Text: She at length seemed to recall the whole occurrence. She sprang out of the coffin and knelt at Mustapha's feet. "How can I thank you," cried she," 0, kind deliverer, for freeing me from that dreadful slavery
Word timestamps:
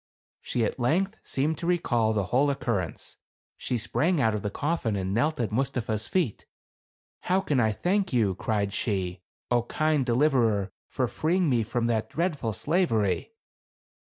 She 0.41 0.65
at 0.65 0.79
length 0.79 1.17
seemed 1.21 1.59
to 1.59 1.67
recall 1.67 2.11
the 2.11 2.23
whole 2.33 2.49
occurrence. 2.49 3.17
She 3.55 3.77
sprang 3.77 4.19
out 4.19 4.33
of 4.33 4.41
the 4.41 4.49
coffin 4.49 4.95
and 4.95 5.13
knelt 5.13 5.39
at 5.39 5.51
Mustapha's 5.51 6.07
feet. 6.07 6.47
"How 7.19 7.39
can 7.39 7.59
I 7.59 7.71
thank 7.71 8.11
you," 8.11 8.33
cried 8.33 8.73
she," 8.73 9.21
0, 9.53 9.61
kind 9.69 10.03
deliverer, 10.03 10.71
for 10.87 11.07
freeing 11.07 11.51
me 11.51 11.61
from 11.61 11.85
that 11.85 12.09
dreadful 12.09 12.51
slavery 12.51 13.33